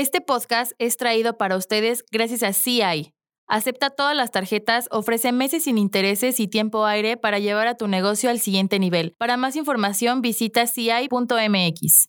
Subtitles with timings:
[0.00, 3.12] Este podcast es traído para ustedes gracias a CI.
[3.46, 7.86] Acepta todas las tarjetas, ofrece meses sin intereses y tiempo aire para llevar a tu
[7.86, 9.14] negocio al siguiente nivel.
[9.18, 12.08] Para más información visita ci.mx.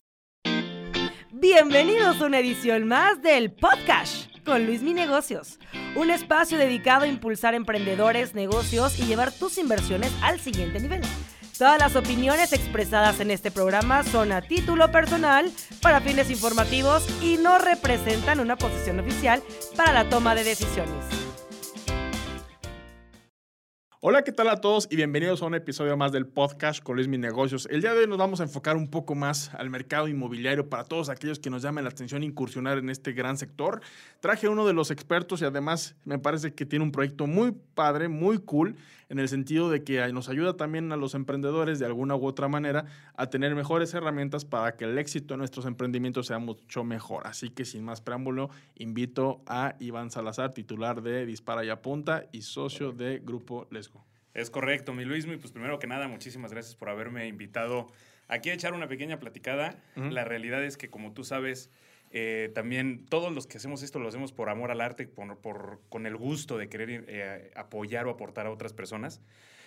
[1.32, 5.58] Bienvenidos a una edición más del podcast con Luis Mi Negocios,
[5.94, 11.02] un espacio dedicado a impulsar emprendedores, negocios y llevar tus inversiones al siguiente nivel.
[11.58, 17.36] Todas las opiniones expresadas en este programa son a título personal, para fines informativos y
[17.36, 19.42] no representan una posición oficial
[19.76, 21.31] para la toma de decisiones.
[24.04, 24.88] Hola, ¿qué tal a todos?
[24.90, 27.68] Y bienvenidos a un episodio más del podcast con Mi Negocios.
[27.70, 30.82] El día de hoy nos vamos a enfocar un poco más al mercado inmobiliario para
[30.82, 33.80] todos aquellos que nos llamen la atención incursionar en este gran sector.
[34.18, 38.08] Traje uno de los expertos y además me parece que tiene un proyecto muy padre,
[38.08, 38.74] muy cool,
[39.08, 42.48] en el sentido de que nos ayuda también a los emprendedores de alguna u otra
[42.48, 47.26] manera a tener mejores herramientas para que el éxito de nuestros emprendimientos sea mucho mejor.
[47.26, 52.40] Así que sin más preámbulo, invito a Iván Salazar, titular de Dispara y Apunta y
[52.40, 53.91] socio de Grupo Lesgo.
[54.34, 55.26] Es correcto, mi Luis.
[55.26, 57.92] Pues primero que nada, muchísimas gracias por haberme invitado
[58.28, 59.82] aquí a echar una pequeña platicada.
[59.96, 61.70] La realidad es que, como tú sabes,
[62.10, 66.06] eh, también todos los que hacemos esto lo hacemos por amor al arte, por, con
[66.06, 69.20] el gusto de querer eh, apoyar o aportar a otras personas.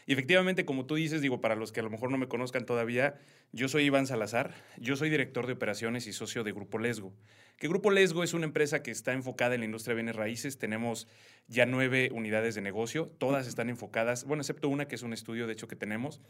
[0.07, 2.66] Y efectivamente, como tú dices, digo, para los que a lo mejor no me conozcan
[2.66, 3.16] todavía,
[3.52, 7.11] yo soy Iván Salazar, yo soy director de operaciones y socio de Grupo Lesgo
[7.58, 10.58] que Grupo Lesgo es una empresa que está enfocada en la industria de bienes raíces.
[10.58, 11.08] Tenemos
[11.48, 15.45] ya nueve unidades de negocio, todas están enfocadas, bueno, excepto una que es un estudio,
[15.45, 16.22] de hecho, que tenemos,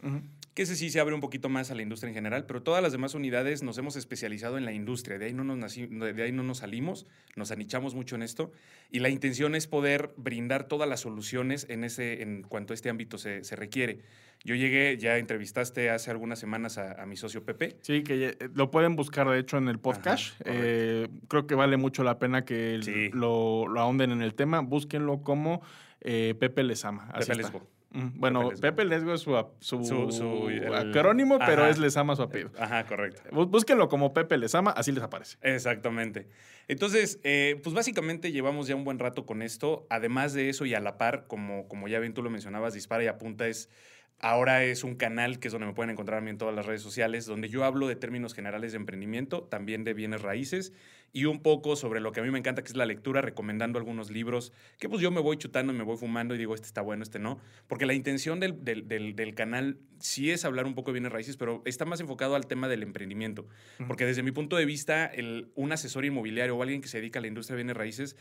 [0.54, 2.82] que ese sí se abre un poquito más a la industria en general, pero todas
[2.82, 6.32] las demás unidades nos hemos especializado en la industria, de ahí no nos, de ahí
[6.32, 8.52] no nos salimos, nos anichamos mucho en esto,
[8.90, 12.90] y la intención es poder brindar todas las soluciones en, ese, en cuanto a este
[12.90, 14.00] ámbito se, se requiere.
[14.44, 17.78] Yo llegué, ya entrevistaste hace algunas semanas a, mi socio Pepe.
[17.80, 20.34] Sí, que eh, lo pueden buscar de hecho en el podcast.
[20.44, 24.60] Eh, creo que vale mucho la pena que lo, lo, ahonden en el tema.
[24.60, 25.62] Búsquenlo como
[26.00, 27.12] eh, Pepe Les Ama.
[27.18, 27.66] Pepe Lesgo.
[27.90, 32.50] Bueno, Pepe Lesgo, es su, su, acrónimo, pero es Les Ama su apellido.
[32.58, 33.22] Ajá, correcto.
[33.32, 35.38] Búsquenlo como Pepe Les Ama, así les aparece.
[35.40, 36.28] Exactamente.
[36.68, 39.86] Entonces, pues básicamente llevamos ya un buen rato con esto.
[39.88, 43.04] Además de eso y a la par, como, como ya bien tú lo mencionabas, Dispara
[43.04, 43.70] y Apunta es
[44.18, 46.64] Ahora es un canal que es donde me pueden encontrar a mí en todas las
[46.64, 50.72] redes sociales, donde yo hablo de términos generales de emprendimiento, también de bienes raíces
[51.12, 53.78] y un poco sobre lo que a mí me encanta, que es la lectura, recomendando
[53.78, 56.66] algunos libros que pues yo me voy chutando y me voy fumando y digo, este
[56.66, 57.38] está bueno, este no.
[57.68, 61.62] Porque la intención del, del, canal sí es hablar un poco de bienes raíces, pero
[61.64, 63.46] está más enfocado al tema del emprendimiento.
[63.86, 67.18] Porque desde mi punto de vista, el, un asesor inmobiliario o alguien que se dedica
[67.18, 68.16] a la industria de bienes raíces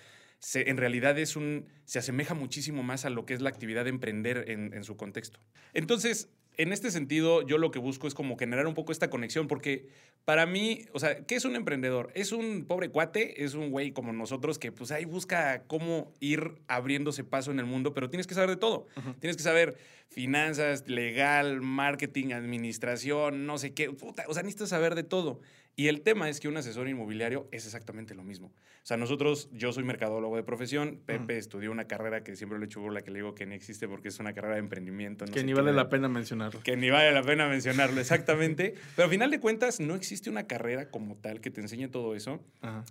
[0.53, 3.89] en realidad es un, se asemeja muchísimo más a lo que es la actividad de
[3.89, 5.39] emprender en, en su contexto.
[5.73, 9.47] Entonces, en este sentido, yo lo que busco es como generar un poco esta conexión,
[9.47, 9.87] porque
[10.25, 12.11] para mí, o sea, ¿qué es un emprendedor?
[12.13, 16.55] Es un pobre cuate, es un güey como nosotros que pues ahí busca cómo ir
[16.67, 18.87] abriéndose paso en el mundo, pero tienes que saber de todo.
[19.19, 19.77] Tienes que saber
[20.09, 23.89] finanzas, legal, marketing, administración, no sé qué.
[23.89, 25.39] o sea, necesitas saber de todo.
[25.77, 28.47] Y el tema es que un asesor inmobiliario es exactamente lo mismo.
[28.47, 32.65] O sea, nosotros, yo soy mercadólogo de profesión, Pepe estudió una carrera que siempre le
[32.65, 35.25] he hecho la que le digo que no existe porque es una carrera de emprendimiento.
[35.25, 36.61] que ni vale la pena mencionarlo.
[36.61, 38.75] Que ni vale la pena mencionarlo, exactamente.
[38.95, 42.15] Pero al final de cuentas, no existe una carrera como tal que te enseñe todo
[42.15, 42.41] eso.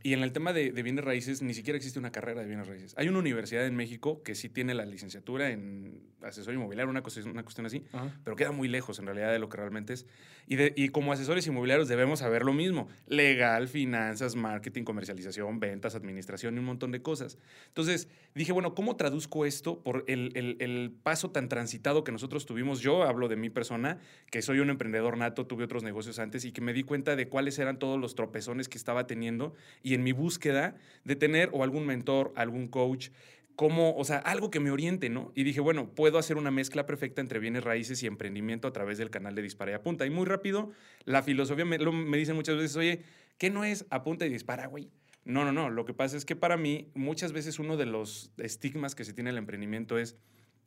[0.03, 2.95] Y en el tema de, bienes raíces, ni siquiera existe una carrera de bienes raíces.
[2.99, 7.21] Hay una universidad en México que sí tiene la licenciatura en asesor inmobiliario, una, cosa,
[7.25, 7.85] una cuestión así,
[8.25, 10.07] pero queda muy lejos en realidad de lo que realmente es.
[10.47, 12.74] Y, y como asesores inmobiliarios debemos saber lo mismo
[13.07, 17.39] legal, finanzas, marketing, comercialización, ventas, administración y un montón de cosas.
[17.69, 22.81] Entonces dije, bueno, ¿cómo traduzco esto por el, el, paso tan transitado que nosotros tuvimos?
[22.81, 23.99] Yo hablo de mi persona,
[24.31, 27.29] que soy un emprendedor nato, tuve otros negocios antes y que me di cuenta de
[27.29, 31.63] cuáles eran todos los tropezones que estaba teniendo y en mi búsqueda de tener o
[31.63, 33.09] algún mentor, algún coach,
[33.57, 35.33] como, o sea, algo que me oriente, ¿no?
[35.35, 38.99] Y dije, bueno, puedo hacer una mezcla perfecta entre bienes raíces y emprendimiento a través
[38.99, 40.07] del canal de Dispara y Apunta.
[40.07, 40.73] Y muy rápido,
[41.05, 43.03] la filosofía me, me dicen muchas veces, oye,
[43.39, 44.91] ¿qué no es apunta y dispara, güey?
[45.25, 45.71] No, no, no.
[45.71, 49.13] Lo que pasa es que para mí, muchas veces uno de los estigmas que se
[49.13, 50.17] tiene el emprendimiento es,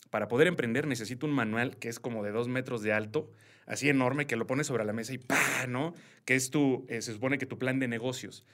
[0.09, 3.29] para poder emprender necesito un manual que es como de dos metros de alto,
[3.65, 5.67] así enorme, que lo pones sobre la mesa y ¡pa!
[5.67, 5.93] ¿no?
[6.25, 8.45] Que es tu, eh, se supone que tu plan de negocios.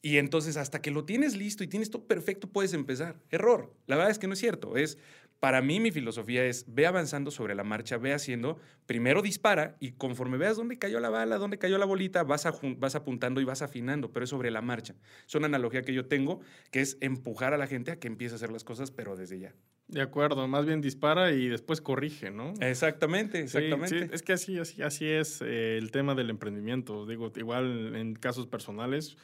[0.00, 3.16] Y entonces hasta que lo tienes listo y tienes todo perfecto puedes empezar.
[3.30, 3.74] Error.
[3.86, 4.76] La verdad es que no es cierto.
[4.76, 4.98] Es
[5.40, 9.92] para mí mi filosofía es ve avanzando sobre la marcha, ve haciendo, primero dispara y
[9.92, 12.46] conforme veas dónde cayó la bala, dónde cayó la bolita, vas,
[12.76, 14.94] vas apuntando y vas afinando, pero es sobre la marcha.
[15.26, 16.40] Es una analogía que yo tengo,
[16.70, 19.38] que es empujar a la gente a que empiece a hacer las cosas, pero desde
[19.38, 19.54] ya.
[19.86, 22.52] De acuerdo, más bien dispara y después corrige, ¿no?
[22.60, 24.10] Exactamente, exactamente.
[24.12, 27.06] es que así, así, así es eh, el tema del emprendimiento.
[27.06, 29.16] Digo, igual en casos personales,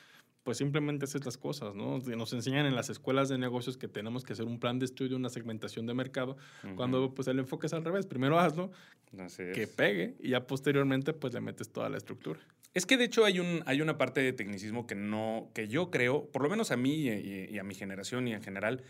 [0.44, 1.98] pues simplemente haces las cosas, ¿no?
[1.98, 5.16] Nos enseñan en las escuelas de negocios que tenemos que hacer un plan de estudio,
[5.16, 6.36] una segmentación de mercado,
[6.76, 8.06] cuando pues el enfoque es al revés.
[8.06, 8.70] Primero hazlo,
[9.36, 12.40] que pegue y ya posteriormente pues le metes toda la estructura.
[12.74, 15.90] Es que de hecho hay, un, hay una parte de tecnicismo que no, que yo
[15.90, 18.82] creo, por lo menos a mí y, a mi generación y en general,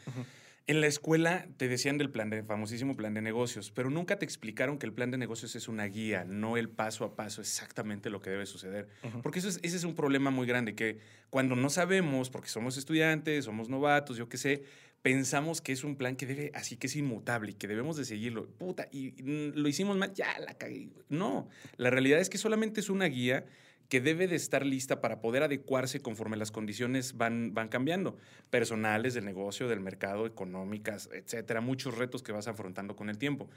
[0.67, 4.25] en la escuela te decían del plan de, famosísimo plan de negocios, pero nunca te
[4.25, 8.09] explicaron que el plan de negocios es una guía, no el paso a paso, exactamente
[8.09, 8.89] lo que debe suceder.
[9.23, 12.79] Porque eso es, ese es un problema muy grande, que cuando no sabemos, porque somos
[12.79, 14.63] estudiantes, somos novatos, yo qué sé,
[15.03, 18.07] pensamos que es un plan que debe, así que es inmutable y que debemos de
[18.07, 18.47] seguirlo.
[18.47, 20.89] Puta, y, y lo hicimos mal, ya la cagué.
[21.11, 21.47] No,
[21.77, 23.45] la realidad es que solamente es una guía
[23.89, 28.17] que debe de estar lista para poder adecuarse conforme las condiciones van, van cambiando,
[28.51, 33.49] personales, del negocio, del mercado, económicas, etcétera, muchos retos que vas afrontando con el tiempo.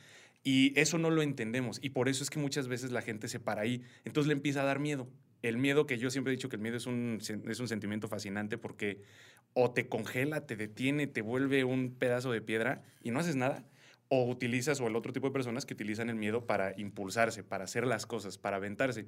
[0.44, 3.40] Y eso no lo entendemos y por eso es que muchas veces la gente se
[3.40, 5.08] para ahí, entonces le empieza a dar miedo.
[5.42, 8.08] El miedo que yo siempre he dicho que el miedo es un, es un sentimiento
[8.08, 9.04] fascinante porque
[9.54, 13.66] o te congela, te detiene, te vuelve un pedazo de piedra y no haces nada
[14.10, 17.66] o utilizas, o el otro tipo de personas que utilizan el miedo para impulsarse, para
[17.66, 19.06] hacer las cosas, para aventarse.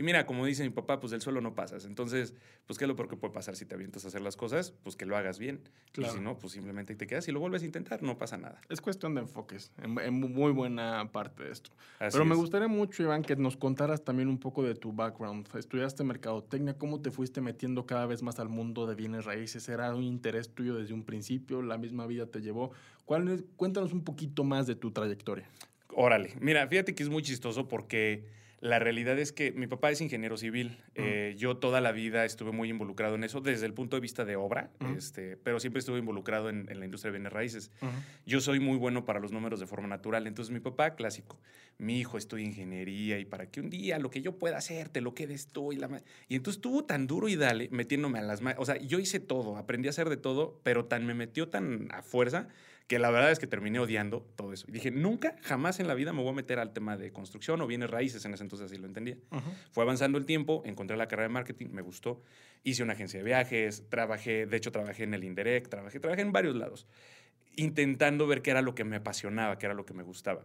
[0.00, 1.84] Y mira, como dice mi papá, pues del suelo no pasas.
[1.84, 2.32] Entonces,
[2.64, 4.70] pues, ¿qué es lo peor que puede pasar si te avientas a hacer las cosas?
[4.82, 5.60] Pues que lo hagas bien.
[5.94, 8.62] Y si no, pues simplemente te quedas y lo vuelves a intentar, no pasa nada.
[8.70, 11.72] Es cuestión de enfoques, en, muy buena parte de esto.
[11.98, 15.46] Pero me gustaría mucho, Iván, que nos contaras también un poco de tu background.
[15.54, 19.68] Estudiaste mercadotecnia, ¿cómo te fuiste metiendo cada vez más al mundo de bienes raíces?
[19.68, 21.60] ¿Era un interés tuyo desde un principio?
[21.60, 22.70] ¿La misma vida te llevó?
[23.04, 25.46] ¿Cuál cuéntanos un poquito más de tu trayectoria.
[25.88, 30.02] Órale, mira, fíjate que es muy chistoso porque la realidad es que mi papá es
[30.02, 30.82] ingeniero civil.
[30.94, 34.26] Eh, yo toda la vida estuve muy involucrado en eso desde el punto de vista
[34.26, 37.70] de obra, este, pero siempre estuve involucrado en, la industria de bienes raíces.
[38.26, 40.26] Yo soy muy bueno para los números de forma natural.
[40.26, 41.40] Entonces, mi papá, clásico,
[41.78, 45.00] mi hijo estudia ingeniería y para que un día lo que yo pueda hacer te
[45.00, 45.72] lo quedes tú.
[45.72, 45.88] Y, la
[46.28, 48.60] y entonces estuvo tan duro y dale, metiéndome a las manos.
[48.60, 51.88] O sea, yo hice todo, aprendí a hacer de todo, pero tan me metió tan
[51.92, 52.48] a fuerza
[52.90, 54.66] que la verdad es que terminé odiando todo eso.
[54.66, 57.60] Y dije, nunca, jamás en la vida me voy a meter al tema de construcción
[57.60, 59.16] o bienes raíces, en ese entonces así lo entendía.
[59.70, 62.20] Fue avanzando el tiempo, encontré la carrera de marketing, me gustó,
[62.64, 66.32] hice una agencia de viajes, trabajé, de hecho trabajé en el Indirect, trabajé, trabajé en
[66.32, 66.88] varios lados,
[67.54, 70.44] intentando ver qué era lo que me apasionaba, qué era lo que me gustaba.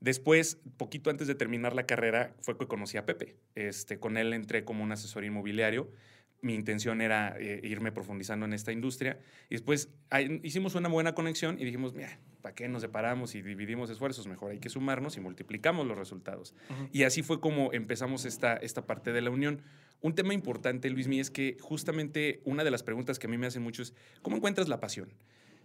[0.00, 3.36] Después, poquito antes de terminar la carrera, fue que conocí a Pepe.
[3.54, 5.90] Este, con él entré como un asesor inmobiliario
[6.42, 9.18] mi intención era eh, irme profundizando en esta industria.
[9.48, 9.90] Y después
[10.42, 14.26] hicimos una buena conexión y dijimos, mira, ¿para qué nos separamos y dividimos esfuerzos?
[14.26, 16.54] Mejor hay que sumarnos y multiplicamos los resultados.
[16.92, 19.62] Y así fue como empezamos esta, esta parte de la unión.
[20.00, 23.36] Un tema importante, Luis Mí, es que justamente una de las preguntas que a mí
[23.36, 25.12] me hacen mucho es, ¿cómo encuentras la pasión?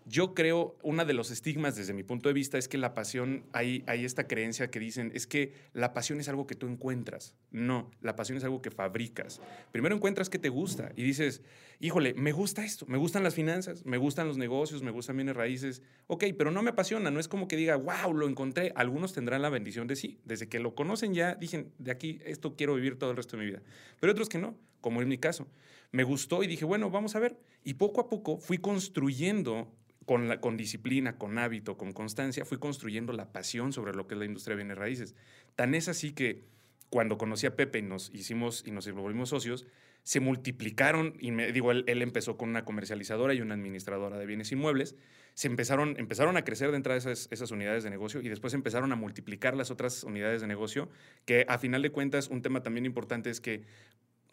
[0.08, 3.44] Yo creo, uno de los estigmas desde mi punto de vista es que la pasión,
[3.54, 7.34] hay, hay esta creencia que dicen, es que la pasión es algo que tú encuentras.
[7.50, 9.42] No, la pasión es algo que fabricas.
[9.72, 11.42] Primero encuentras que te gusta y dices,
[11.80, 15.36] híjole, me gusta esto, me gustan las finanzas, me gustan los negocios, me gustan bienes
[15.36, 15.82] raíces.
[16.06, 18.74] Ok, pero no me apasiona, no es como que diga, wow, lo encontré.
[18.76, 20.20] Algunos tendrán la bendición de sí.
[20.24, 23.44] Desde que lo conocen ya dicen, de aquí esto quiero vivir todo el resto de
[23.44, 23.64] mi vida.
[24.00, 25.48] Pero otros que no, como es mi caso.
[25.92, 27.40] Me gustó y dije, bueno, vamos a ver.
[27.64, 29.72] Y poco a poco fui construyendo
[30.06, 34.26] con, disciplina, con hábito, con constancia, fui construyendo la pasión sobre lo que es la
[34.26, 35.16] industria de bienes raíces.
[35.56, 36.44] Tan es así que
[36.90, 39.66] cuando conocí a Pepe y nos hicimos y nos volvimos socios,
[40.04, 44.52] se multiplicaron, y me, digo, él, empezó con una comercializadora y una administradora de bienes
[44.52, 44.96] inmuebles,
[45.34, 48.92] se empezaron, empezaron a crecer dentro de esas, esas unidades de negocio y después empezaron
[48.92, 50.90] a multiplicar las otras unidades de negocio,
[51.26, 53.64] que a final de cuentas un tema también importante es que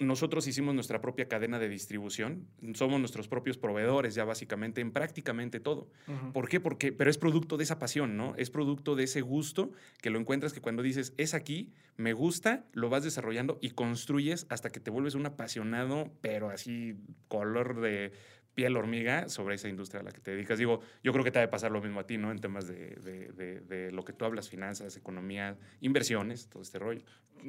[0.03, 5.61] nosotros hicimos nuestra propia cadena de distribución, somos nuestros propios proveedores ya básicamente en prácticamente
[5.61, 5.89] todo.
[6.33, 6.61] ¿Por qué?
[6.61, 8.35] Porque, pero es producto de esa pasión, ¿no?
[8.37, 12.65] Es producto de ese gusto que lo encuentras que cuando dices, es aquí, me gusta,
[12.73, 16.97] lo vas desarrollando y construyes hasta que te vuelves un apasionado, pero así
[17.29, 18.13] color de
[18.55, 20.59] piel hormiga sobre esa industria a la que te dedicas.
[20.59, 22.31] Digo, yo creo que te debe pasar lo mismo a ti, ¿no?
[22.31, 27.03] En temas de, de, de, lo que tú hablas, finanzas, economía, inversiones, todo este rollo.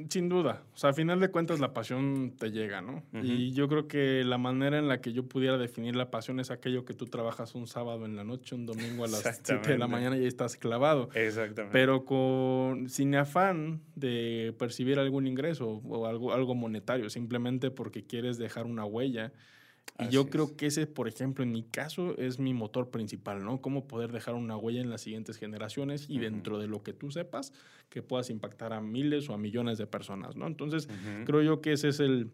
[0.09, 0.63] Sin duda.
[0.73, 3.03] O sea, al final de cuentas la pasión te llega, ¿no?
[3.21, 6.49] Y yo creo que la manera en la que yo pudiera definir la pasión es
[6.49, 9.77] aquello que tú trabajas un sábado en la noche, un domingo a las 7 de
[9.77, 11.09] la mañana y estás clavado.
[11.13, 11.73] Exactamente.
[11.73, 18.39] Pero con, sin afán de percibir algún ingreso o algo, algo monetario, simplemente porque quieres
[18.39, 19.31] dejar una huella
[19.99, 23.61] y yo creo que ese, por ejemplo, en mi caso, es mi motor principal, ¿no?
[23.61, 27.11] Cómo poder dejar una huella en las siguientes generaciones y dentro de lo que tú
[27.11, 27.53] sepas,
[27.89, 30.47] que puedas impactar a miles o a millones de personas, ¿no?
[30.47, 30.87] Entonces,
[31.25, 32.31] creo yo que ese es el,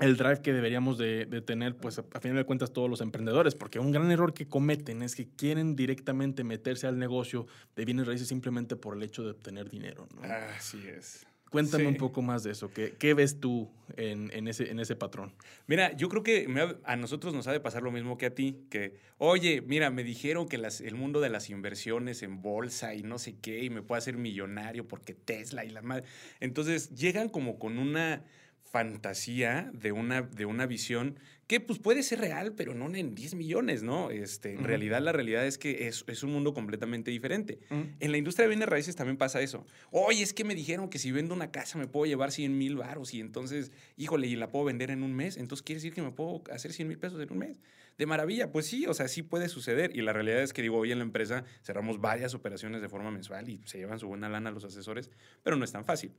[0.00, 3.78] el drive que deberíamos de, tener, pues a, fin de cuentas, todos los emprendedores, porque
[3.78, 8.28] un gran error que cometen es que quieren directamente meterse al negocio de bienes raíces
[8.28, 10.22] simplemente por el hecho de obtener dinero, ¿no?
[10.24, 11.26] Así es.
[11.52, 12.72] Cuéntame un poco más de eso.
[12.72, 15.34] ¿Qué, qué ves tú en, en, ese, en ese patrón?
[15.66, 16.48] Mira, yo creo que
[16.84, 20.02] a nosotros nos ha de pasar lo mismo que a ti, que, oye, mira, me
[20.02, 23.68] dijeron que las, el mundo de las inversiones en bolsa y no sé qué, y
[23.68, 26.04] me puedo hacer millonario porque Tesla y la madre.
[26.40, 28.24] Entonces llegan como con una
[28.72, 33.34] fantasía de una, de una visión que pues puede ser real, pero no en 10
[33.34, 34.10] millones, ¿no?
[34.10, 37.58] Este, en realidad la realidad es que es, es un mundo completamente diferente.
[38.00, 39.66] En la industria de bienes raíces también pasa eso.
[39.90, 42.76] Oye, es que me dijeron que si vendo una casa me puedo llevar 100 mil
[42.76, 46.00] baros y entonces, híjole, y la puedo vender en un mes, entonces quiere decir que
[46.00, 47.60] me puedo hacer 100 mil pesos en un mes.
[47.98, 49.94] De maravilla, pues sí, o sea, sí puede suceder.
[49.94, 53.10] Y la realidad es que digo, hoy en la empresa cerramos varias operaciones de forma
[53.10, 55.10] mensual y se llevan su buena lana los asesores,
[55.42, 56.12] pero no es tan fácil.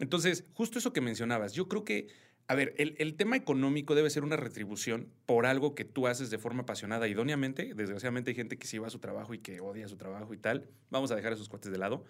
[0.00, 2.08] Entonces, justo eso que mencionabas, yo creo que
[2.50, 6.38] a ver, el, tema económico debe ser una retribución por algo que tú haces de
[6.38, 7.74] forma apasionada, idóneamente.
[7.76, 10.36] Desgraciadamente hay gente que sí va a su trabajo y que odia su trabajo y
[10.36, 10.66] tal.
[10.90, 12.04] Vamos a dejar esos cuates de lado.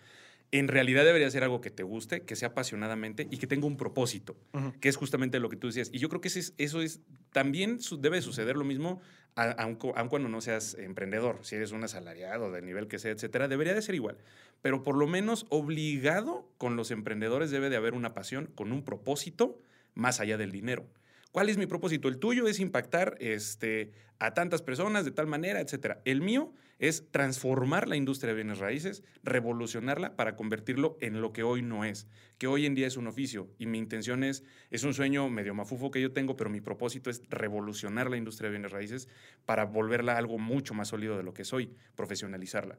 [0.52, 3.76] En realidad debería ser algo que te guste, que sea apasionadamente y que tenga un
[3.76, 4.36] propósito,
[4.80, 5.90] que es justamente lo que tú decías.
[5.92, 7.00] Y yo creo que eso es, eso es
[7.32, 9.00] también debe suceder lo mismo,
[9.36, 13.74] aun, cuando no seas emprendedor, si eres un asalariado del nivel que sea, etcétera, debería
[13.74, 14.18] de ser igual.
[14.60, 18.84] Pero por lo menos obligado con los emprendedores debe de haber una pasión con un
[18.84, 19.56] propósito
[19.94, 20.84] más allá del dinero.
[21.32, 22.08] ¿Cuál es mi propósito?
[22.08, 26.00] El tuyo es impactar este, a tantas personas de tal manera, etcétera.
[26.04, 31.42] El mío es transformar la industria de bienes raíces, revolucionarla para convertirlo en lo que
[31.42, 32.08] hoy no es,
[32.38, 33.48] que hoy en día es un oficio.
[33.58, 37.10] Y mi intención es, es un sueño medio mafufo que yo tengo, pero mi propósito
[37.10, 39.08] es revolucionar la industria de bienes raíces
[39.44, 42.78] para volverla algo mucho más sólido de lo que soy, profesionalizarla.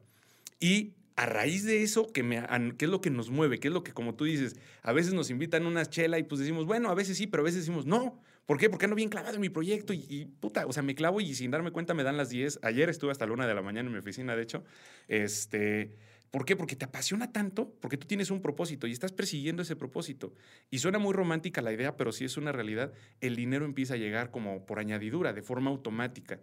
[0.59, 2.43] Y a raíz de eso, que, me,
[2.77, 3.59] ¿qué es lo que nos mueve?
[3.59, 6.23] ¿Qué es lo que, como tú dices, a veces nos invitan a una chela y
[6.23, 8.19] pues decimos, bueno, a veces sí, pero a veces decimos, no.
[8.45, 8.69] ¿Por qué?
[8.69, 11.51] Porque ando bien clavado en mi proyecto y, puta, o sea, me clavo y sin
[11.51, 12.59] darme cuenta me dan las 10.
[12.63, 14.63] Ayer estuve hasta la una de la mañana en mi oficina, de hecho.
[15.07, 15.95] Este,
[16.31, 16.55] ¿Por qué?
[16.55, 20.33] Porque te apasiona tanto, porque tú tienes un propósito y estás persiguiendo ese propósito.
[20.69, 22.93] Y suena muy romántica la idea, pero si es una realidad.
[23.19, 26.39] El dinero empieza a llegar como por añadidura, de forma automática.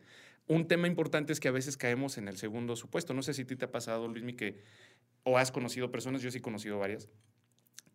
[0.46, 3.14] Un tema importante es que a veces caemos en el segundo supuesto.
[3.14, 4.58] No sé si a ti te ha pasado, Luismi, que
[5.24, 7.08] o has conocido personas, yo sí he conocido varias,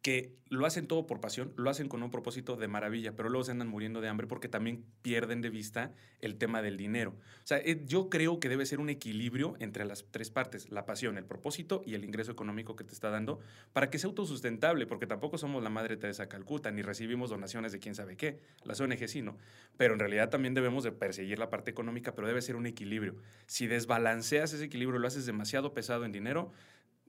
[0.03, 3.45] que lo hacen todo por pasión, lo hacen con un propósito de maravilla, pero luego
[3.45, 7.11] se andan muriendo de hambre porque también pierden de vista el tema del dinero.
[7.11, 10.85] O sea, eh, yo creo que debe ser un equilibrio entre las tres partes, la
[10.85, 13.39] pasión, el propósito y el ingreso económico que te está dando,
[13.71, 17.79] para que sea autosustentable, porque tampoco somos la Madre Teresa Calcuta, ni recibimos donaciones de
[17.79, 19.37] quién sabe qué, las ONG sí, ¿no?
[19.77, 23.15] Pero en realidad también debemos de perseguir la parte económica, pero debe ser un equilibrio.
[23.47, 26.51] Si desbalanceas ese equilibrio, lo haces demasiado pesado en dinero,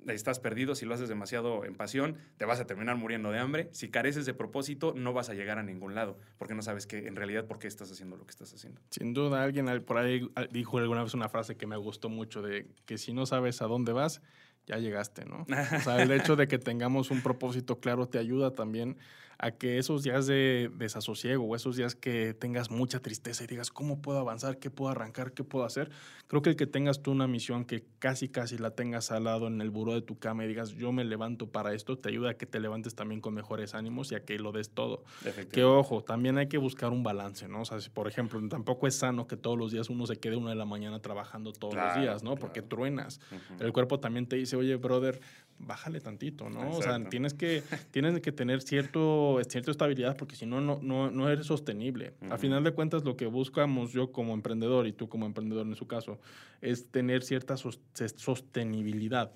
[0.08, 3.68] estás perdido, si lo haces demasiado en pasión, te vas a terminar muriendo de hambre.
[3.72, 7.06] Si careces de propósito, no vas a llegar a ningún lado, porque no sabes que
[7.06, 8.80] en realidad por qué estás haciendo lo que estás haciendo.
[8.90, 12.68] Sin duda, alguien por ahí dijo alguna vez una frase que me gustó mucho de
[12.86, 14.20] que si no sabes a dónde vas,
[14.66, 15.46] ya llegaste, ¿no?
[15.76, 18.96] O sea, el hecho de que tengamos un propósito claro te ayuda también
[19.38, 23.70] a que esos días de desasosiego o esos días que tengas mucha tristeza y digas,
[23.70, 24.58] ¿cómo puedo avanzar?
[24.58, 25.32] ¿Qué puedo arrancar?
[25.32, 25.90] ¿Qué puedo hacer?
[26.26, 29.46] Creo que el que tengas tú una misión que casi, casi la tengas al lado
[29.46, 32.30] en el buró de tu cama y digas, yo me levanto para esto, te ayuda
[32.30, 35.04] a que te levantes también con mejores ánimos y a que lo des todo.
[35.50, 37.62] Que ojo, también hay que buscar un balance, ¿no?
[37.62, 40.36] O sea, si, por ejemplo, tampoco es sano que todos los días uno se quede
[40.36, 42.36] una de la mañana trabajando todos los días, ¿no?
[42.36, 43.20] Porque truenas.
[43.60, 45.20] El cuerpo también te dice, oye, brother,
[45.58, 46.76] bájale tantito, ¿no?
[46.76, 51.30] O sea, tienes que, tienes que tener cierto, cierta estabilidad porque si no, no, no
[51.30, 52.14] eres sostenible.
[52.30, 55.76] A final de cuentas, lo que buscamos yo como emprendedor y tú como emprendedor en
[55.76, 56.18] su caso,
[56.60, 59.32] es tener cierta sostenibilidad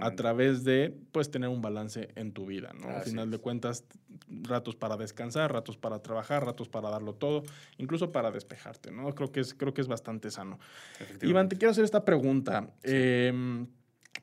[0.00, 2.88] a través de, pues, tener un balance en tu vida, ¿no?
[2.88, 3.84] A final de cuentas,
[4.28, 7.42] ratos para descansar, ratos para trabajar, ratos para darlo todo,
[7.78, 9.14] incluso para despejarte, ¿no?
[9.14, 10.58] Creo que es, creo que es bastante sano.
[11.22, 12.70] Iván, te quiero hacer esta pregunta.
[12.82, 13.66] Eh,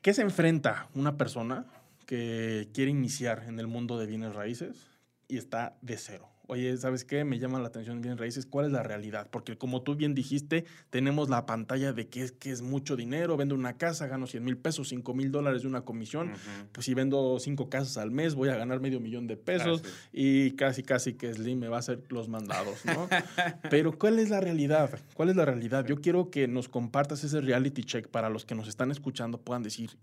[0.02, 1.66] ¿Qué se enfrenta una persona
[2.06, 4.88] que quiere iniciar en el mundo de bienes raíces
[5.28, 6.28] y está de cero?
[6.50, 7.24] Oye, ¿sabes qué?
[7.24, 8.46] Me llama la atención bienes raíces.
[8.46, 9.28] ¿Cuál es la realidad?
[9.30, 13.36] Porque como tú bien dijiste, tenemos la pantalla de que es, que es mucho dinero.
[13.36, 16.32] Vendo una casa, gano 100 mil pesos, 5 mil dólares de una comisión.
[16.72, 19.82] Pues si vendo cinco casas al mes, voy a ganar medio millón de pesos.
[20.10, 23.10] Y casi, casi que Slim me va a hacer los mandados, ¿no?
[23.70, 24.98] Pero ¿cuál es la realidad?
[25.12, 25.84] ¿Cuál es la realidad?
[25.84, 29.62] Yo quiero que nos compartas ese reality check para los que nos están escuchando puedan
[29.62, 29.98] decir,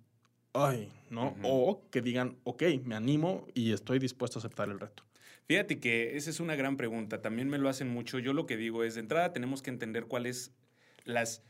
[0.53, 1.35] ay, ¿no?
[1.41, 5.04] O que digan, ok, me animo y estoy dispuesto a aceptar el reto.
[5.47, 7.21] Fíjate que esa es una gran pregunta.
[7.21, 8.17] También me lo hacen mucho.
[8.19, 10.55] Yo lo que digo es, de entrada tenemos que entender cuáles
[11.03, 11.43] las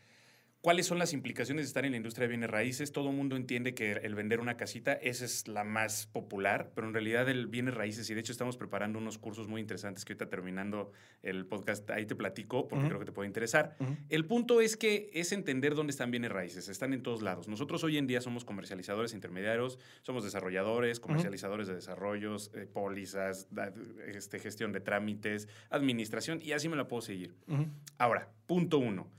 [0.66, 2.92] ¿Cuáles son las implicaciones de estar en la industria de bienes raíces?
[2.92, 6.88] Todo el mundo entiende que el vender una casita, esa es la más popular, pero
[6.88, 10.14] en realidad el bienes raíces, y de hecho estamos preparando unos cursos muy interesantes que
[10.14, 10.92] ahorita terminando
[11.22, 13.78] el podcast, ahí te platico porque creo que te puede interesar.
[14.10, 17.48] El punto es que es entender dónde están bienes raíces, están en todos lados.
[17.48, 23.48] Nosotros hoy en día somos comercializadores intermediarios, somos desarrolladores, comercializadores de desarrollos, eh, pólizas,
[24.08, 27.36] este, gestión de trámites, administración, y así me la puedo seguir.
[28.00, 29.12] Ahora, punto uno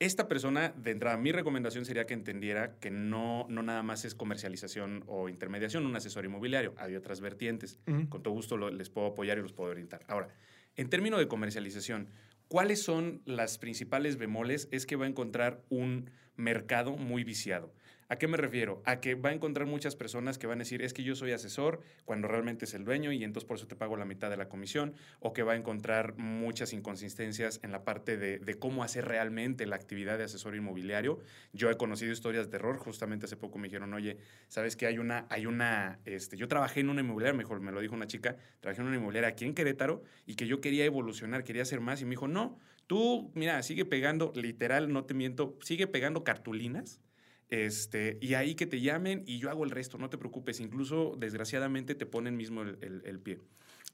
[0.00, 4.14] esta persona, de entrada, mi recomendación sería que entendiera que no, no nada más es
[4.14, 6.74] comercialización o intermediación, un asesor inmobiliario.
[6.78, 7.80] Hay otras vertientes.
[8.08, 10.04] Con todo gusto les puedo apoyar y los puedo orientar.
[10.06, 10.28] Ahora,
[10.76, 12.10] en términos de comercialización,
[12.46, 14.68] ¿cuáles son las principales bemoles?
[14.70, 17.70] Es que va a encontrar un mercado muy viciado.
[18.10, 18.80] ¿A qué me refiero?
[18.86, 21.32] A que va a encontrar muchas personas que van a decir, es que yo soy
[21.32, 24.38] asesor cuando realmente es el dueño y entonces por eso te pago la mitad de
[24.38, 29.04] la comisión, o que va a encontrar muchas inconsistencias en la parte de, cómo hacer
[29.04, 31.18] realmente la actividad de asesor inmobiliario.
[31.52, 34.16] Yo he conocido historias de terror, justamente hace poco me dijeron, oye,
[34.48, 37.80] ¿sabes que hay una, hay una, este, yo trabajé en una inmobiliaria, mejor me lo
[37.80, 41.44] dijo una chica, trabajé en una inmobiliaria aquí en Querétaro y que yo quería evolucionar,
[41.44, 45.56] quería hacer más y me dijo, no, tú, mira, sigue pegando, literal, no te miento,
[45.62, 47.00] sigue pegando cartulinas
[47.48, 50.60] este, y ahí que te llamen y yo hago el resto, no te preocupes.
[50.60, 53.40] Incluso, desgraciadamente, te ponen mismo el, pie.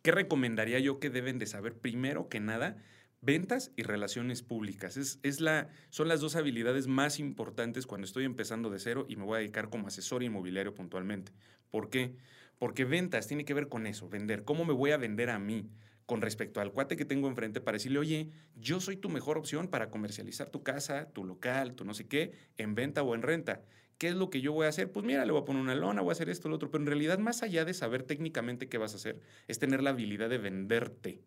[0.03, 1.79] ¿Qué recomendaría yo que deben de saber?
[1.79, 2.77] Primero que nada,
[3.21, 4.97] ventas y relaciones públicas.
[4.97, 9.17] Es, es, la, son las dos habilidades más importantes cuando estoy empezando de cero y
[9.17, 11.33] me voy a dedicar como asesor inmobiliario puntualmente.
[11.71, 12.17] ¿Por qué?
[12.59, 14.45] Porque ventas tiene que ver con eso, vender.
[14.45, 15.71] ¿Cómo me voy a vender a mí?
[16.07, 19.69] Con respecto al cuate que tengo enfrente para decirle, oye, yo soy tu mejor opción
[19.69, 23.63] para comercializar tu casa, tu local, tu no sé qué, en venta o en renta.
[23.99, 24.91] ¿Qué es lo que yo voy a hacer?
[24.91, 26.83] Pues mira, le voy a poner una lona, voy a hacer esto, lo otro, pero
[26.83, 30.29] en realidad más allá de saber técnicamente qué vas a hacer, es tener la habilidad
[30.29, 31.23] de venderte.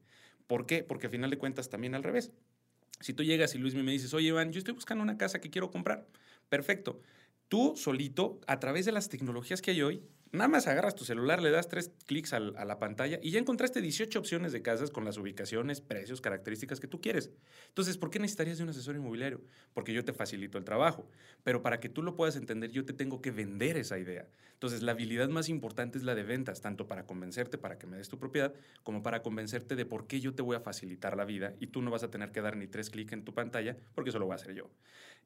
[0.47, 0.83] ¿Por qué?
[0.83, 2.31] Porque a final de cuentas también al revés.
[2.99, 5.49] Si tú llegas y Luis me dices, oye Iván, yo estoy buscando una casa que
[5.49, 6.07] quiero comprar,
[6.49, 7.01] perfecto.
[7.47, 11.41] Tú solito, a través de las tecnologías que hay hoy, Nada más agarras tu celular,
[11.41, 15.05] le das tres clics a la pantalla y ya encontraste 18 opciones de casas con
[15.05, 17.31] las ubicaciones, precios, características que tú quieres.
[17.69, 19.41] Entonces, ¿por qué necesitarías de un asesor inmobiliario?
[19.73, 21.09] Porque yo te facilito el trabajo.
[21.43, 24.27] Pero para que tú lo puedas entender, yo te tengo que vender esa idea.
[24.53, 27.97] Entonces, la habilidad más importante es la de ventas, tanto para convencerte para que me
[27.97, 28.53] des tu propiedad,
[28.83, 31.81] como para convencerte de por qué yo te voy a facilitar la vida y tú
[31.81, 34.25] no vas a tener que dar ni tres clics en tu pantalla, porque eso lo
[34.25, 34.69] voy a hacer yo.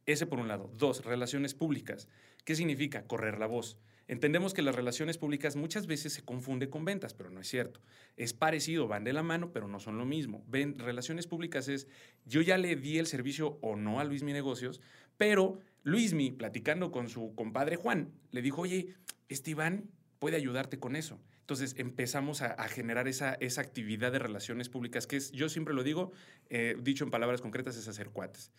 [0.05, 0.69] Ese por un lado.
[0.77, 2.09] Dos, relaciones públicas.
[2.43, 3.05] ¿Qué significa?
[3.05, 3.77] Correr la voz.
[4.11, 7.79] Entendemos que las relaciones públicas muchas veces se confunde con ventas, pero no es cierto.
[8.17, 10.43] Es parecido, van de la mano, pero no son lo mismo.
[10.49, 11.87] Ven, relaciones públicas es,
[12.25, 14.81] yo ya le di el servicio o no a Luis Mi Negocios,
[15.15, 18.95] pero Luismi, platicando con su compadre Juan, le dijo, oye,
[19.29, 21.17] este Iván puede ayudarte con eso.
[21.51, 25.83] Entonces empezamos a, generar esa, esa, actividad de relaciones públicas, que es, yo siempre lo
[25.83, 26.13] digo,
[26.49, 28.53] eh, dicho en palabras concretas, es hacer cuates.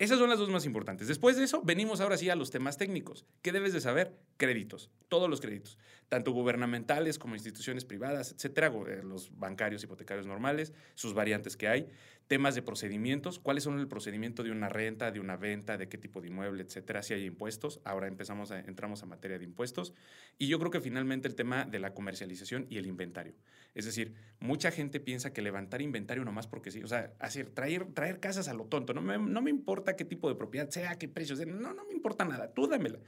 [0.00, 1.06] Esas son las dos más importantes.
[1.06, 3.26] Después de eso, venimos ahora sí a los temas técnicos.
[3.42, 4.18] ¿Qué debes de saber?
[4.38, 5.78] Créditos, todos los créditos,
[6.08, 11.86] tanto gubernamentales como instituciones privadas, etcétera, eh, los bancarios, hipotecarios normales, sus variantes que hay
[12.28, 15.98] temas de procedimientos, cuáles son el procedimiento de una renta, de una venta, de qué
[15.98, 17.80] tipo de inmueble, etcétera, si hay impuestos.
[17.84, 19.94] Ahora empezamos a, entramos a materia de impuestos.
[20.38, 23.34] Y yo creo que finalmente el tema de la comercialización y el inventario.
[23.74, 27.86] Es decir, mucha gente piensa que levantar inventario nomás porque sí, o sea, hacer, traer,
[27.92, 28.94] traer casas a lo tonto.
[28.94, 31.92] No me, no me importa qué tipo de propiedad sea, qué precios, no, no me
[31.92, 32.98] importa nada, tú dámela.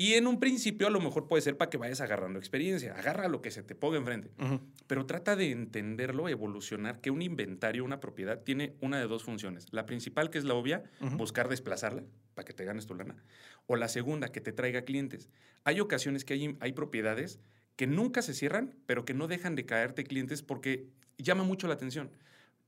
[0.00, 2.94] Y en un principio a lo mejor puede ser para que vayas agarrando experiencia.
[2.94, 4.30] Agarra lo que se te ponga enfrente.
[4.86, 9.66] Pero trata de entenderlo, evolucionar, que un inventario, una propiedad, tiene una de dos funciones.
[9.72, 10.84] La principal, que es la obvia,
[11.18, 13.22] buscar desplazarla para que te ganes tu lana.
[13.66, 15.28] O la segunda, que te traiga clientes.
[15.64, 17.38] Hay ocasiones que hay, hay propiedades
[17.76, 20.86] que nunca se cierran, pero que no dejan de caerte clientes porque
[21.18, 22.10] llama mucho la atención.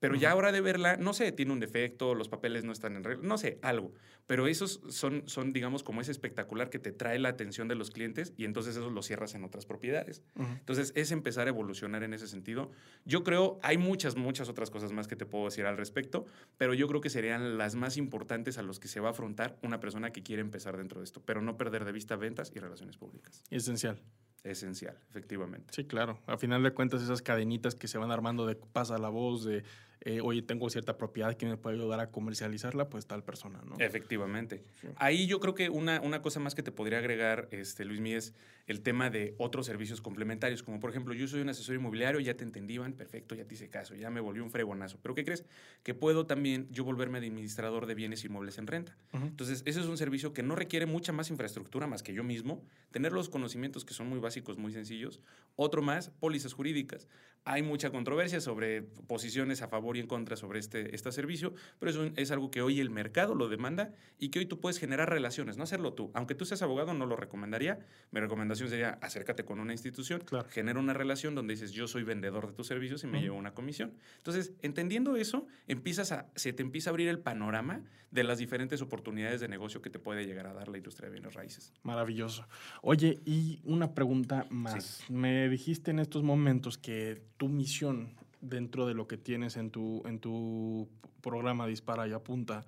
[0.03, 3.05] Pero ya ahora de verla, no sé, tiene un defecto, los papeles no están en
[3.05, 3.95] regla, no sé, algo.
[4.27, 7.93] Pero esos son, son, digamos, como ese espectacular que te trae la atención de los
[7.93, 10.21] clientes y entonces eso lo cierras en otras propiedades.
[10.35, 12.73] Entonces es empezar a evolucionar en ese sentido.
[13.05, 16.27] Yo creo, hay muchas, muchas otras cosas más que te puedo decir al respecto,
[16.59, 19.57] pero yo creo que serían las más importantes a los que se va a afrontar
[19.63, 22.59] una persona que quiere empezar dentro de esto, pero no perder de vista ventas y
[22.59, 23.45] relaciones públicas.
[23.51, 24.03] Esencial
[24.45, 25.73] esencial, efectivamente.
[25.73, 26.19] Sí, claro.
[26.27, 29.63] A final de cuentas, esas cadenitas que se van armando de pasa la voz, de
[30.05, 32.89] eh, oye, tengo cierta propiedad, ¿quién me puede ayudar a comercializarla?
[32.89, 33.77] Pues tal persona, ¿no?
[33.79, 34.65] Efectivamente.
[34.97, 38.13] Ahí yo creo que una, una cosa más que te podría agregar, este, Luis Mí,
[38.13, 38.35] es
[38.67, 42.35] el tema de otros servicios complementarios, como por ejemplo, yo soy un asesor inmobiliario, ya
[42.35, 44.99] te entendí, perfecto, ya te hice caso, ya me volvió un fregonazo.
[45.03, 45.45] Pero ¿qué crees?
[45.83, 48.97] Que puedo también yo volverme administrador de bienes inmuebles en renta.
[49.13, 52.65] Entonces, ese es un servicio que no requiere mucha más infraestructura más que yo mismo,
[52.91, 55.21] tener los conocimientos que son muy básicos, muy sencillos.
[55.55, 57.09] Otro más, pólizas jurídicas.
[57.45, 61.91] Hay mucha controversia sobre posiciones a favor y en contra sobre este, este servicio, pero
[61.91, 65.11] eso es algo que hoy el mercado lo demanda y que hoy tú puedes generar
[65.11, 66.11] relaciones, no hacerlo tú.
[66.15, 67.81] Aunque tú seas abogado, no lo recomendaría.
[68.13, 72.47] Mi recomendación sería acércate con una institución, genera una relación donde dices yo soy vendedor
[72.47, 73.93] de tus servicios y me llevo una comisión.
[74.19, 78.83] Entonces, entendiendo eso, empiezas a, se te empieza a abrir el panorama de las diferentes
[78.83, 81.73] oportunidades de negocio que te puede llegar a dar la industria de bienes raíces.
[81.83, 82.47] Maravilloso.
[82.83, 85.03] Oye, y una pregunta más.
[85.09, 90.07] Me dijiste en estos momentos que tu misión dentro de lo que tienes en tu,
[90.07, 90.89] en tu
[91.21, 92.65] programa Dispara y Apunta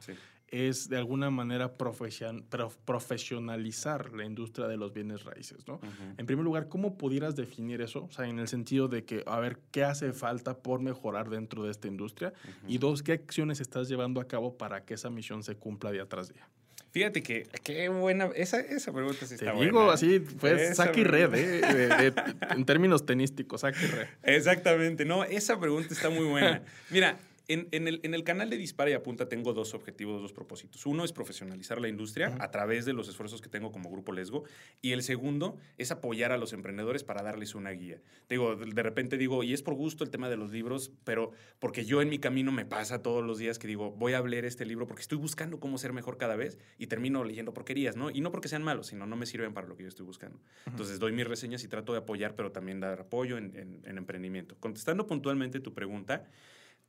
[0.48, 5.78] es de alguna manera profesionalizar la industria de los bienes raíces, ¿no?
[6.18, 8.06] En primer lugar, ¿cómo pudieras definir eso?
[8.06, 11.62] O sea, en el sentido de que, a ver, ¿qué hace falta por mejorar dentro
[11.62, 12.32] de esta industria?
[12.66, 16.08] Y dos, ¿qué acciones estás llevando a cabo para que esa misión se cumpla día
[16.08, 16.48] tras día?
[16.94, 18.30] Fíjate que qué buena.
[18.37, 22.12] Esa, esa pregunta sí está Te digo así, pues saque y red, ¿eh?
[22.50, 24.07] en términos tenísticos, saque y red.
[24.22, 26.62] Exactamente, no, esa pregunta está muy buena.
[26.90, 27.16] Mira,
[27.48, 30.87] en, el, canal de Dispara y Apunta tengo dos objetivos, dos propósitos.
[30.87, 34.44] Uno es profesionalizar la industria a través de los esfuerzos que tengo como Grupo Lesgo.
[34.80, 38.00] Y el segundo es apoyar a los emprendedores para darles una guía.
[38.28, 41.85] Digo, de repente digo, y es por gusto el tema de los libros, pero porque
[41.85, 44.64] yo en mi camino me pasa todos los días que digo, voy a leer este
[44.64, 48.11] libro porque estoy buscando cómo ser mejor cada vez y termino leyendo porquerías, ¿no?
[48.11, 50.40] Y no porque sean malos, sino no me sirven para lo que yo estoy buscando.
[50.66, 54.57] Entonces doy mis reseñas y trato de apoyar, pero también dar apoyo en emprendimiento.
[54.61, 56.26] Contestando puntualmente tu pregunta,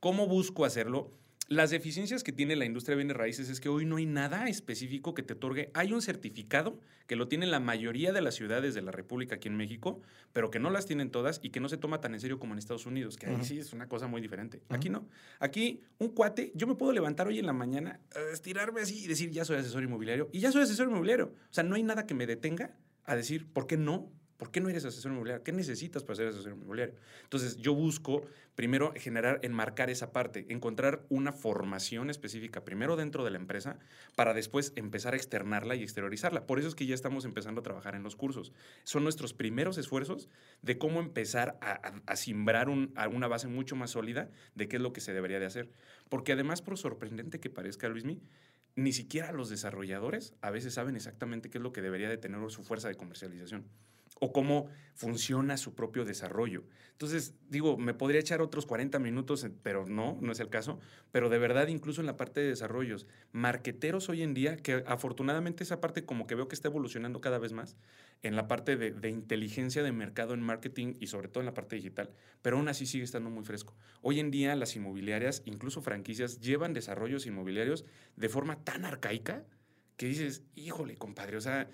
[0.00, 1.10] ¿Cómo busco hacerlo?
[1.48, 4.48] Las deficiencias que tiene la industria de bienes raíces es que hoy no hay nada
[4.48, 5.70] específico que te otorgue.
[5.74, 9.46] Hay un certificado que lo tienen la mayoría de las ciudades de la República aquí
[9.46, 12.20] en México, pero que no las tienen todas y que no se toma tan en
[12.20, 14.60] serio como en Estados Unidos, que ahí sí es una cosa muy diferente.
[14.70, 15.08] Aquí no.
[15.38, 18.00] Aquí un cuate, yo me puedo levantar hoy en la mañana,
[18.32, 20.28] estirarme así y decir, ya soy asesor inmobiliario.
[20.32, 21.26] Y ya soy asesor inmobiliario.
[21.26, 24.10] O sea, no hay nada que me detenga a decir, ¿por qué no?
[24.36, 25.42] ¿Por qué no eres asesor inmobiliario?
[25.42, 26.94] ¿Qué necesitas para ser asesor inmobiliario?
[27.22, 28.22] Entonces, yo busco
[28.54, 33.78] primero generar, enmarcar esa parte, encontrar una formación específica, primero dentro de la empresa,
[34.14, 36.46] para después empezar a externarla y exteriorizarla.
[36.46, 38.52] Por eso es que ya estamos empezando a trabajar en los cursos.
[38.84, 40.28] Son nuestros primeros esfuerzos
[40.62, 45.00] de cómo empezar a, simbrar una base mucho más sólida de qué es lo que
[45.00, 45.70] se debería de hacer.
[46.08, 48.20] Porque además, por sorprendente que parezca, Luismi,
[48.74, 52.38] ni siquiera los desarrolladores a veces saben exactamente qué es lo que debería de tener
[52.50, 53.64] su fuerza de comercialización
[54.20, 56.64] o cómo funciona su propio desarrollo.
[56.92, 60.78] Entonces, digo, me podría echar otros 40 minutos, pero no, no es el caso.
[61.12, 65.62] Pero de verdad, incluso en la parte de desarrollos, marqueteros hoy en día, que afortunadamente
[65.62, 67.76] esa parte como que veo que está evolucionando cada vez más,
[68.22, 71.52] en la parte de, de inteligencia de mercado en marketing y sobre todo en la
[71.54, 73.74] parte digital, pero aún así sigue estando muy fresco.
[74.00, 77.84] Hoy en día las inmobiliarias, incluso franquicias, llevan desarrollos inmobiliarios
[78.16, 79.44] de forma tan arcaica
[79.98, 81.68] que dices, híjole, compadre, o sea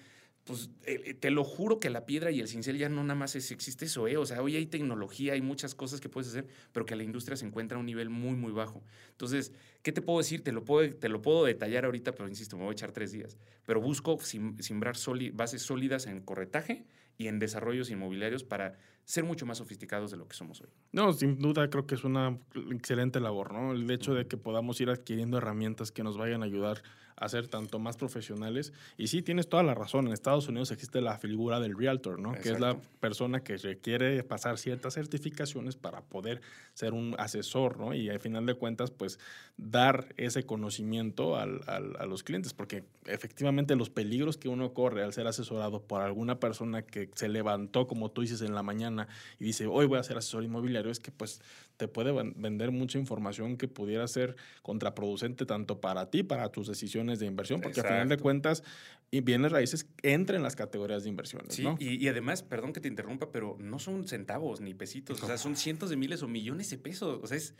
[0.44, 3.36] pues eh, te lo juro que la piedra y el cincel ya no nada más
[3.36, 4.16] es, existe eso, ¿eh?
[4.16, 7.36] O sea, hoy hay tecnología, hay muchas cosas que puedes hacer, pero que la industria
[7.36, 8.82] se encuentra a un nivel muy, muy bajo.
[9.10, 9.52] Entonces,
[9.82, 10.42] ¿qué te puedo decir?
[10.42, 13.12] Te lo puedo, te lo puedo detallar ahorita, pero insisto, me voy a echar tres
[13.12, 13.38] días.
[13.64, 14.96] Pero busco simbrar
[15.32, 16.86] bases sólidas en corretaje
[17.18, 20.68] y en desarrollos inmobiliarios para ser mucho más sofisticados de lo que somos hoy.
[20.92, 22.38] No, sin duda creo que es una
[22.70, 23.72] excelente labor, ¿no?
[23.72, 26.82] El hecho de que podamos ir adquiriendo herramientas que nos vayan a ayudar
[27.22, 28.72] a ser tanto más profesionales.
[28.96, 30.06] Y sí, tienes toda la razón.
[30.06, 32.32] En Estados Unidos existe la figura del realtor, ¿no?
[32.32, 36.40] Que es la persona que requiere pasar ciertas certificaciones para poder
[36.74, 37.94] ser un asesor, ¿no?
[37.94, 39.18] Y al final de cuentas, pues
[39.56, 45.12] dar ese conocimiento al, a los clientes, porque efectivamente los peligros que uno corre al
[45.12, 48.91] ser asesorado por alguna persona que se levantó, como tú dices, en la mañana
[49.38, 51.40] y dice, hoy voy a ser asesor inmobiliario, es que pues
[51.76, 57.18] te puede vender mucha información que pudiera ser contraproducente tanto para ti, para tus decisiones
[57.18, 58.62] de inversión, porque al final de cuentas,
[59.10, 61.54] bienes raíces entra en las categorías de inversiones.
[61.54, 65.38] Sí, y, además, perdón que te interrumpa, pero no son centavos ni pesitos, o sea,
[65.38, 67.54] son cientos de miles o millones de pesos, o sea, es...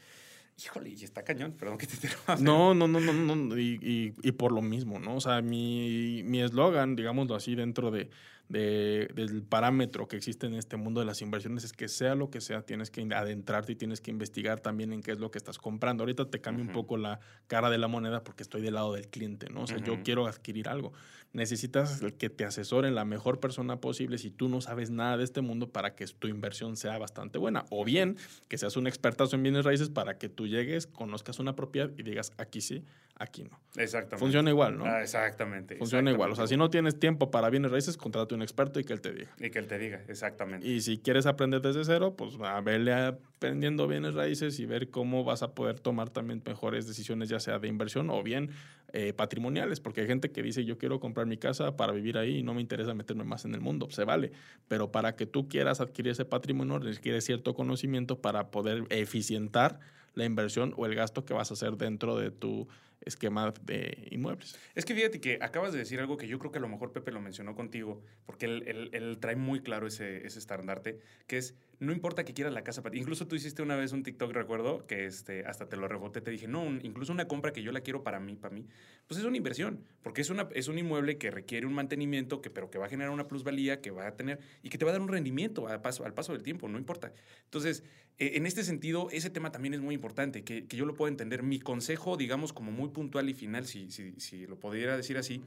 [0.63, 2.37] Híjole, y está cañón, perdón que te interrumpa.
[2.37, 5.17] No, no, no, no, no, y, y, por lo mismo, ¿no?
[5.17, 8.11] O sea, mi eslogan, digámoslo así, dentro de,
[8.53, 12.43] del parámetro que existe en este mundo de las inversiones es que sea lo que
[12.43, 15.59] sea, tienes que adentrarte y tienes que investigar también en qué es lo que estás
[15.59, 16.03] comprando.
[16.03, 19.09] Ahorita te cambio un poco la cara de la moneda porque estoy del lado del
[19.09, 19.63] cliente, ¿no?
[19.63, 20.93] O sea, yo quiero adquirir algo.
[21.33, 25.41] Necesitas que te asesoren la mejor persona posible si tú no sabes nada de este
[25.41, 27.65] mundo para que tu inversión sea bastante buena.
[27.71, 31.57] O bien que seas un expertazo en bienes raíces para que tú llegues, conozcas una
[31.57, 32.85] propiedad y digas, aquí sí,
[33.17, 33.59] aquí no.
[33.77, 34.19] Exactamente.
[34.19, 34.85] Funciona igual, ¿no?
[34.85, 35.77] Ah, exactamente.
[35.77, 36.33] Funciona igual.
[36.33, 38.93] O sea, si no tienes tiempo para bienes raíces, contrata un un experto y que
[38.93, 39.31] él te diga.
[39.39, 40.67] Y que él te diga, exactamente.
[40.67, 45.25] Y si quieres aprender desde cero, pues a verle aprendiendo bienes raíces y ver cómo
[45.25, 48.51] vas a poder tomar también mejores decisiones, ya sea de inversión o bien
[48.93, 52.39] eh, patrimoniales, porque hay gente que dice yo quiero comprar mi casa para vivir ahí
[52.39, 54.33] y no me interesa meterme más en el mundo, se vale,
[54.69, 59.81] pero para que tú quieras adquirir ese patrimonio requiere cierto conocimiento para poder eficientar
[60.15, 62.69] la inversión o el gasto que vas a hacer dentro de tu
[63.05, 64.59] esquema de inmuebles.
[64.75, 66.93] Es que fíjate que acabas de decir algo que yo creo que a lo mejor
[66.93, 71.55] Pepe lo mencionó contigo, porque él, él, trae muy claro ese, ese estandarte, que es
[71.83, 73.01] no importa que quieras la casa para ti.
[73.01, 76.31] Incluso tú hiciste una vez un TikTok, recuerdo, que este, hasta te lo reboté, te
[76.31, 78.69] dije, no, incluso una compra que yo la quiero para mí, para mí,
[79.09, 82.51] pues es una inversión, porque es, una, es un inmueble que requiere un mantenimiento, que,
[82.51, 84.93] pero que va a generar una plusvalía, que va a tener y que te va
[84.93, 87.13] a dar un rendimiento al paso, al paso del tiempo, no importa.
[87.47, 87.83] Entonces,
[88.17, 91.09] e, en este sentido, ese tema también es muy importante, que, que yo lo puedo
[91.09, 91.43] entender.
[91.43, 95.43] Mi consejo, digamos, como muy puntual y final, si, si, si lo pudiera decir así,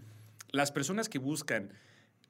[0.52, 1.72] las personas que buscan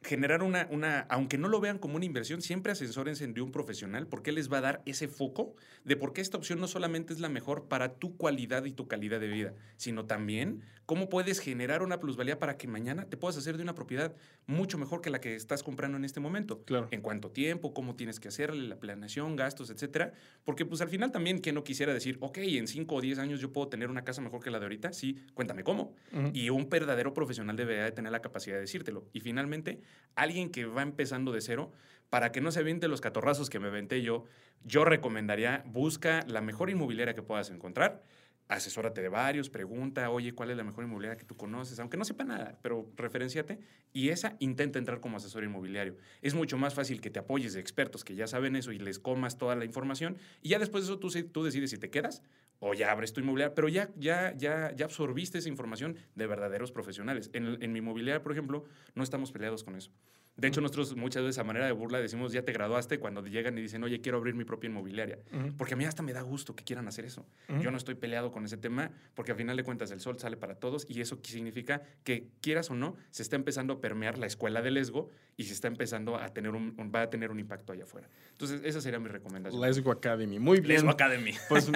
[0.05, 4.07] generar una, una, aunque no lo vean como una inversión, siempre asesórense de un profesional
[4.07, 7.19] porque les va a dar ese foco de por qué esta opción no solamente es
[7.19, 11.81] la mejor para tu cualidad y tu calidad de vida, sino también cómo puedes generar
[11.81, 14.15] una plusvalía para que mañana te puedas hacer de una propiedad
[14.47, 16.63] mucho mejor que la que estás comprando en este momento.
[16.63, 16.87] Claro.
[16.91, 20.13] En cuánto tiempo, cómo tienes que hacerle, la planeación, gastos, etcétera.
[20.43, 23.39] Porque pues al final también, que no quisiera decir, ok, en 5 o 10 años
[23.39, 24.93] yo puedo tener una casa mejor que la de ahorita?
[24.93, 25.95] Sí, cuéntame cómo.
[26.33, 29.05] Y un verdadero profesional debería de tener la capacidad de decírtelo.
[29.13, 29.81] Y finalmente,
[30.15, 31.71] alguien que va empezando de cero,
[32.10, 34.25] para que no se aviente los catorrazos que me venté yo,
[34.63, 38.03] yo recomendaría, busca la mejor inmobiliaria que puedas encontrar,
[38.47, 41.79] asesórate de varios, pregunta, oye, ¿cuál es la mejor inmobiliaria que tú conoces?
[41.79, 43.60] Aunque no sepa nada, pero referenciate
[43.91, 45.97] y esa intenta entrar como asesor inmobiliario.
[46.21, 48.99] Es mucho más fácil que te apoyes de expertos que ya saben eso y les
[48.99, 52.21] comas toda la información y ya después de eso tú, tú decides si te quedas
[52.65, 56.71] o ya abres tu inmobiliaria, pero ya, ya, ya, ya absorbiste esa información de verdaderos
[56.71, 57.30] profesionales.
[57.34, 59.91] En, en mi inmobiliaria, por ejemplo, no estamos peleados con eso.
[60.38, 63.58] De hecho, nosotros muchas veces a manera de burla decimos, ya te graduaste, cuando llegan
[63.58, 65.19] y dicen, oye, quiero abrir mi propia inmobiliaria.
[65.58, 67.26] Porque a mí hasta me da gusto que quieran hacer eso.
[67.62, 70.36] Yo no estoy peleado con ese tema, porque al final de cuentas el sol sale
[70.36, 74.26] para todos y eso significa que, quieras o no, se está empezando a permear la
[74.26, 77.71] escuela del Lesgo y se está empezando a tener un, va a tener un impacto
[77.71, 78.10] allá afuera.
[78.32, 79.62] Entonces, esa sería mi recomendación.
[79.62, 80.39] Lesgo Academy.
[80.39, 80.74] Muy bien.
[80.74, 81.32] Lesgo Academy.
[81.48, 81.71] Pues,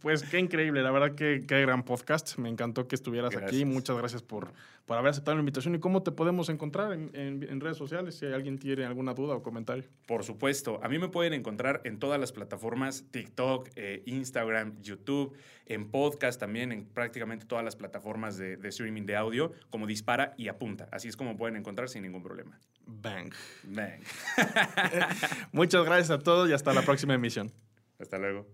[0.00, 0.82] pues qué increíble.
[0.82, 2.36] La verdad que qué gran podcast.
[2.38, 3.64] Me encantó que estuvieras aquí.
[3.64, 4.52] Muchas gracias por,
[4.84, 5.74] por haber aceptado la invitación.
[5.74, 9.42] ¿Y cómo te podemos encontrar en, en redes sociales si alguien tiene alguna duda o
[9.42, 9.84] comentario.
[10.06, 15.36] Por supuesto, a mí me pueden encontrar en todas las plataformas, TikTok, eh, Instagram, YouTube,
[15.66, 20.34] en podcast también, en prácticamente todas las plataformas de, de, streaming de audio, como Dispara
[20.36, 20.88] y Apunta.
[20.90, 22.58] Así es como pueden encontrar sin ningún problema.
[22.86, 23.32] Bang.
[23.62, 24.02] Bang.
[25.52, 27.52] Muchas gracias a todos y hasta la próxima emisión.
[27.98, 28.46] Hasta luego.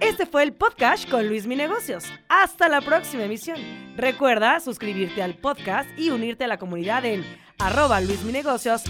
[0.00, 2.04] Este fue el podcast con Luis Mi Negocios.
[2.28, 3.58] Hasta la próxima emisión.
[3.96, 7.22] Recuerda suscribirte al podcast y unirte a la comunidad en
[7.60, 8.20] arroba Luis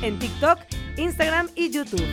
[0.03, 0.59] en TikTok,
[0.97, 2.07] Instagram y YouTube.